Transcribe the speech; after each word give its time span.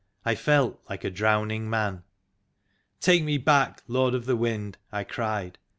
I 0.25 0.33
felt 0.33 0.81
like 0.89 1.03
a 1.03 1.11
drowning 1.11 1.69
man. 1.69 2.01
"Take 2.99 3.23
me 3.23 3.37
back, 3.37 3.83
Lord 3.87 4.15
of 4.15 4.25
the 4.25 4.35
Wind!" 4.35 4.79
I 4.91 5.03
cried. 5.03 5.59